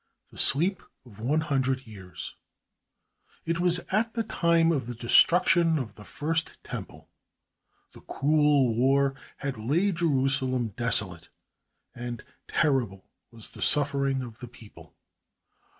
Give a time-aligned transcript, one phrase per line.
[0.31, 2.33] The Sleep of One Hundred Years
[3.45, 7.07] It was at the time of the destruction of the First Temple.
[7.93, 11.29] The cruel war had laid Jerusalem desolate,
[11.93, 14.95] and terrible was the suffering of the people.